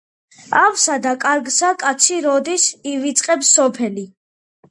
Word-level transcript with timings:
ავსა 0.59 0.95
და 1.03 1.11
კარგსა 1.25 1.69
კაცი 1.83 2.17
როდის 2.27 2.65
ივიწყებს 2.93 3.53
სოფელი 3.59 4.07